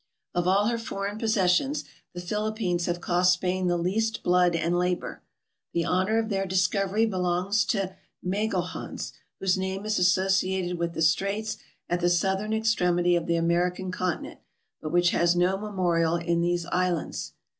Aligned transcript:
Of 0.33 0.47
all 0.47 0.65
her 0.65 0.79
foreign 0.79 1.19
possessions, 1.19 1.83
the 2.15 2.21
Philippines 2.21 2.87
have 2.87 2.99
cost 3.01 3.33
Spain 3.33 3.67
the 3.67 3.77
least 3.77 4.23
blood 4.23 4.55
and 4.55 4.75
labor. 4.75 5.21
The 5.73 5.85
honor 5.85 6.17
of 6.17 6.29
their 6.29 6.47
discov 6.47 6.89
ery 6.89 7.05
belongs 7.05 7.63
to 7.65 7.95
Magalhaens, 8.25 9.13
whose 9.39 9.59
name 9.59 9.85
is 9.85 9.99
associated 9.99 10.79
with 10.79 10.93
the 10.95 11.03
straits 11.03 11.57
at 11.87 11.99
the 11.99 12.09
southern 12.09 12.51
extremity 12.51 13.15
of 13.15 13.27
the 13.27 13.35
American 13.35 13.91
con 13.91 14.23
tinent, 14.23 14.37
but 14.81 14.91
which 14.91 15.11
has 15.11 15.35
no 15.35 15.55
memorial 15.55 16.15
in 16.15 16.41
these 16.41 16.65
islands. 16.65 17.33